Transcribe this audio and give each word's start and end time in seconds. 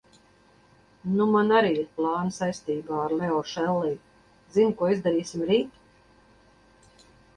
Nu 1.17 1.25
man 1.33 1.51
arī 1.59 1.69
ir 1.81 1.91
plāni 1.99 2.33
saistībā 2.37 3.01
ar 3.03 3.15
Leo 3.19 3.37
Šellij, 3.51 3.95
zini 4.57 4.75
ko 4.81 4.91
izdarīsim 4.95 5.45
rīt? 5.53 7.05